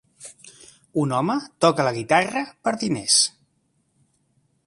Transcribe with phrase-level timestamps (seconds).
[1.01, 3.21] Un home toca la guitarra per diners.